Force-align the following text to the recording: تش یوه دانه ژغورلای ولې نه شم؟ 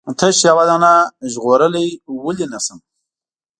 تش 0.19 0.37
یوه 0.49 0.63
دانه 0.69 0.93
ژغورلای 1.31 1.89
ولې 2.23 2.45
نه 2.53 2.59
شم؟ 2.65 2.79